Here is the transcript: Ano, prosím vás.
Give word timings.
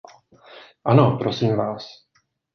Ano, 0.83 1.05
prosím 1.19 1.55
vás. 1.61 1.83